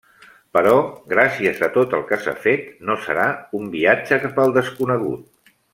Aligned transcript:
Però 0.57 0.71
gràcies 1.11 1.61
a 1.67 1.69
tot 1.75 1.93
el 1.99 2.07
que 2.13 2.19
s'ha 2.23 2.35
fet, 2.47 2.67
no 2.91 2.99
serà 3.05 3.29
un 3.61 3.69
viatge 3.79 4.23
cap 4.25 4.45
al 4.47 4.57
desconegut. 4.61 5.53